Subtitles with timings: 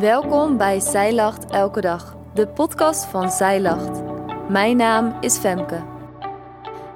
[0.00, 4.02] Welkom bij Zij Lacht Elke Dag, de podcast van Zij Lacht.
[4.48, 5.84] Mijn naam is Femke.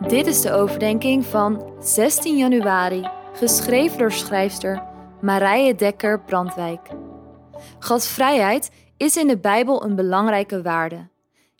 [0.00, 4.82] Dit is de overdenking van 16 januari, geschreven door schrijfster
[5.20, 6.88] Marije Dekker Brandwijk.
[7.78, 11.08] Gastvrijheid is in de Bijbel een belangrijke waarde.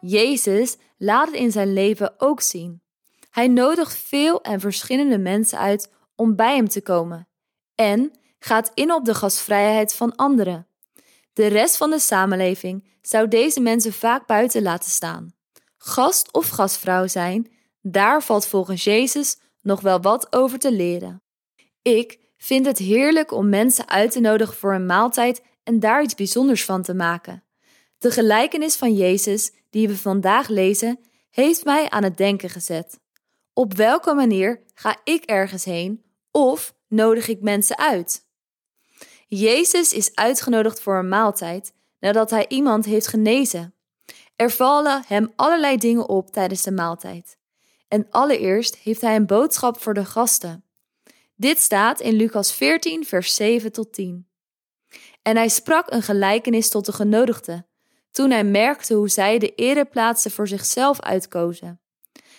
[0.00, 2.82] Jezus laat het in zijn leven ook zien.
[3.30, 7.28] Hij nodigt veel en verschillende mensen uit om bij hem te komen
[7.74, 10.67] en gaat in op de gastvrijheid van anderen.
[11.32, 15.34] De rest van de samenleving zou deze mensen vaak buiten laten staan.
[15.76, 21.22] Gast of gastvrouw zijn, daar valt volgens Jezus nog wel wat over te leren.
[21.82, 26.14] Ik vind het heerlijk om mensen uit te nodigen voor een maaltijd en daar iets
[26.14, 27.44] bijzonders van te maken.
[27.98, 33.00] De gelijkenis van Jezus, die we vandaag lezen, heeft mij aan het denken gezet.
[33.52, 38.27] Op welke manier ga ik ergens heen of nodig ik mensen uit?
[39.30, 43.74] Jezus is uitgenodigd voor een maaltijd nadat hij iemand heeft genezen.
[44.36, 47.38] Er vallen hem allerlei dingen op tijdens de maaltijd.
[47.88, 50.64] En allereerst heeft hij een boodschap voor de gasten.
[51.36, 54.28] Dit staat in Lucas 14, vers 7 tot 10.
[55.22, 57.66] En hij sprak een gelijkenis tot de genodigden,
[58.10, 61.80] toen hij merkte hoe zij de ereplaatsen voor zichzelf uitkozen.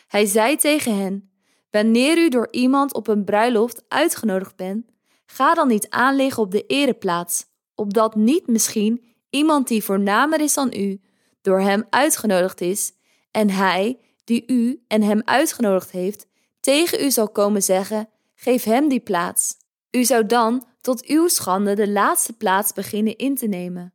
[0.07, 1.31] Hij zei tegen hen:
[1.69, 4.85] Wanneer u door iemand op een bruiloft uitgenodigd bent,
[5.31, 10.73] Ga dan niet aanliggen op de ereplaats, opdat niet misschien iemand die voornamer is dan
[10.75, 11.01] u,
[11.41, 12.91] door hem uitgenodigd is,
[13.31, 16.27] en hij, die u en hem uitgenodigd heeft,
[16.59, 19.57] tegen u zal komen zeggen: Geef hem die plaats.
[19.91, 23.93] U zou dan tot uw schande de laatste plaats beginnen in te nemen.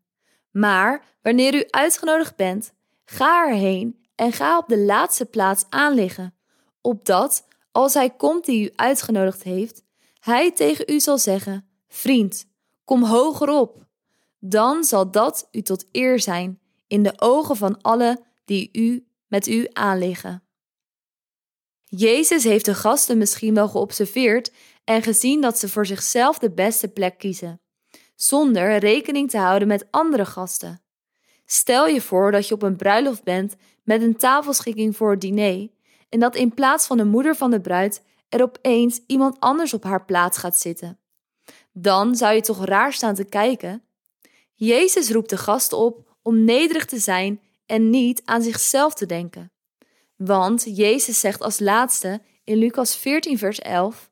[0.50, 2.72] Maar wanneer u uitgenodigd bent,
[3.04, 6.34] ga erheen en ga op de laatste plaats aanliggen,
[6.80, 9.83] opdat, als hij komt die u uitgenodigd heeft,
[10.24, 12.46] hij tegen u zal zeggen: Vriend,
[12.84, 13.86] kom hoger op.
[14.38, 19.46] Dan zal dat u tot eer zijn in de ogen van allen die u met
[19.46, 20.42] u aanliggen.
[21.84, 24.52] Jezus heeft de gasten misschien wel geobserveerd
[24.84, 27.60] en gezien dat ze voor zichzelf de beste plek kiezen,
[28.14, 30.82] zonder rekening te houden met andere gasten.
[31.44, 35.68] Stel je voor dat je op een bruiloft bent met een tafelschikking voor het diner
[36.08, 38.02] en dat in plaats van de moeder van de bruid
[38.34, 40.98] er opeens iemand anders op haar plaats gaat zitten.
[41.72, 43.82] Dan zou je toch raar staan te kijken?
[44.54, 49.52] Jezus roept de gasten op om nederig te zijn en niet aan zichzelf te denken.
[50.16, 54.10] Want Jezus zegt als laatste in Lucas 14, vers 11: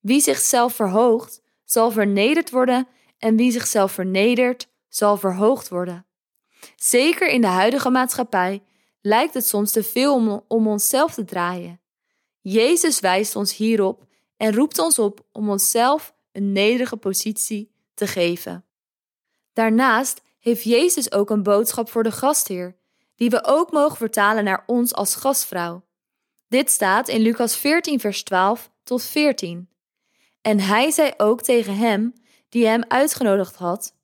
[0.00, 2.88] Wie zichzelf verhoogt, zal vernederd worden,
[3.18, 6.06] en wie zichzelf vernedert, zal verhoogd worden.
[6.76, 8.62] Zeker in de huidige maatschappij
[9.00, 11.79] lijkt het soms te veel om, om onszelf te draaien.
[12.40, 14.06] Jezus wijst ons hierop
[14.36, 18.64] en roept ons op om onszelf een nederige positie te geven.
[19.52, 22.76] Daarnaast heeft Jezus ook een boodschap voor de gastheer,
[23.16, 25.84] die we ook mogen vertalen naar ons als gastvrouw.
[26.48, 29.68] Dit staat in Lucas 14, vers 12 tot 14.
[30.40, 32.12] En hij zei ook tegen hem,
[32.48, 33.94] die hem uitgenodigd had: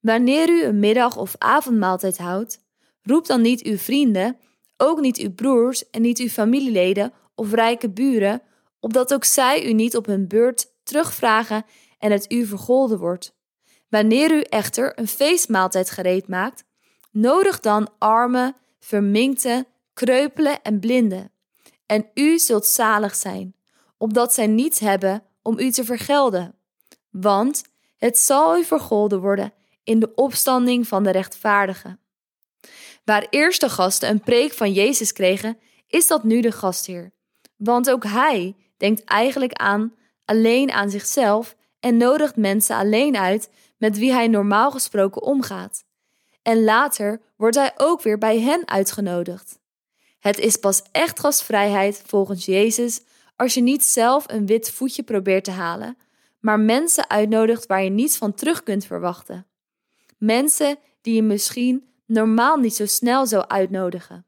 [0.00, 2.64] Wanneer u een middag- of avondmaaltijd houdt,
[3.02, 4.38] roep dan niet uw vrienden,
[4.76, 8.42] ook niet uw broers en niet uw familieleden of rijke buren,
[8.80, 11.64] opdat ook zij u niet op hun beurt terugvragen
[11.98, 13.34] en het u vergolden wordt.
[13.88, 16.64] Wanneer u echter een feestmaaltijd gereed maakt,
[17.10, 21.32] nodig dan armen, verminkte, kreupelen en blinden.
[21.86, 23.54] En u zult zalig zijn,
[23.98, 26.54] opdat zij niets hebben om u te vergelden.
[27.10, 27.62] Want
[27.96, 29.52] het zal u vergolden worden
[29.84, 32.00] in de opstanding van de rechtvaardigen.
[33.04, 37.12] Waar eerst de gasten een preek van Jezus kregen, is dat nu de gastheer.
[37.60, 39.94] Want ook hij denkt eigenlijk aan
[40.24, 45.84] alleen aan zichzelf en nodigt mensen alleen uit met wie hij normaal gesproken omgaat.
[46.42, 49.58] En later wordt hij ook weer bij hen uitgenodigd.
[50.18, 53.00] Het is pas echt gastvrijheid volgens Jezus
[53.36, 55.96] als je niet zelf een wit voetje probeert te halen,
[56.38, 59.46] maar mensen uitnodigt waar je niets van terug kunt verwachten.
[60.18, 64.26] Mensen die je misschien normaal niet zo snel zou uitnodigen.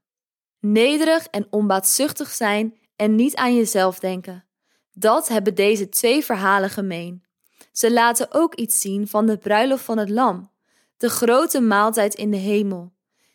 [0.61, 4.45] Nederig en onbaatzuchtig zijn en niet aan jezelf denken.
[4.93, 7.25] Dat hebben deze twee verhalen gemeen.
[7.73, 10.51] Ze laten ook iets zien van de bruiloft van het Lam,
[10.97, 12.93] de grote maaltijd in de hemel.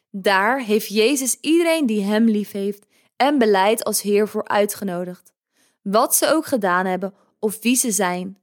[0.09, 2.85] Daar heeft Jezus iedereen die Hem lief heeft
[3.15, 5.33] en beleid als Heer voor uitgenodigd.
[5.81, 8.37] Wat ze ook gedaan hebben of wie ze zijn.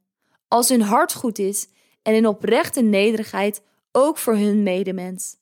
[0.47, 1.67] Als hun hart goed is
[2.01, 3.61] en in oprechte nederigheid
[3.91, 5.35] ook voor hun medemens.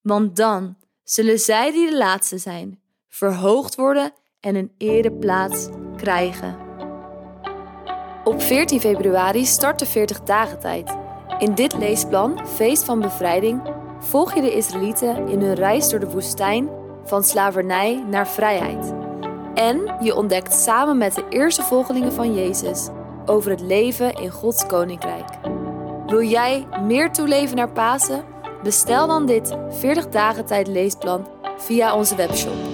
[0.00, 4.12] Want dan zullen zij die de laatste zijn, verhoogd worden
[4.44, 6.56] en een ereplaats krijgen.
[8.24, 10.96] Op 14 februari start de 40 dagen tijd
[11.38, 13.62] In dit leesplan, Feest van Bevrijding,
[13.98, 16.68] volg je de Israëlieten in hun reis door de woestijn
[17.04, 18.94] van slavernij naar vrijheid.
[19.54, 22.88] En je ontdekt samen met de eerste volgelingen van Jezus
[23.26, 25.28] over het leven in Gods koninkrijk.
[26.06, 28.24] Wil jij meer toeleven naar Pasen?
[28.62, 31.26] Bestel dan dit 40 dagen tijd leesplan
[31.56, 32.73] via onze webshop.